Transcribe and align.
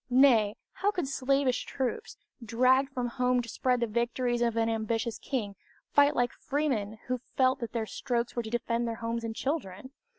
Nay, 0.09 0.55
how 0.71 0.89
could 0.89 1.07
slavish 1.07 1.63
troops, 1.63 2.17
dragged 2.43 2.89
from 2.91 3.05
home 3.07 3.39
to 3.43 3.47
spread 3.47 3.81
the 3.81 3.85
victories 3.85 4.41
of 4.41 4.57
an 4.57 4.67
ambitious 4.67 5.19
king, 5.19 5.55
fight 5.93 6.15
like 6.15 6.31
freemen 6.33 6.97
who 7.05 7.19
felt 7.37 7.59
that 7.59 7.71
their 7.71 7.85
strokes 7.85 8.35
were 8.35 8.41
to 8.41 8.49
defend 8.49 8.87
their 8.87 8.95
homes 8.95 9.23
and 9.23 9.35
children? 9.35 9.91